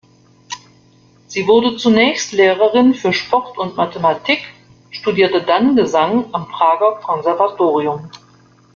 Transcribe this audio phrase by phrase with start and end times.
[1.27, 4.39] Sie wurde zunächst Lehrerin für Sport und Mathematik,
[4.89, 8.09] studierte dann Gesang am Prager Konservatorium.